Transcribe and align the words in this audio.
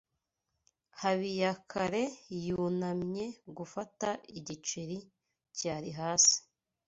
Habiyakare 1.01 2.03
yunamye 2.45 3.25
gufata 3.57 4.07
igiceri 4.39 4.97
cyari 5.57 5.89
hasi. 5.99 6.37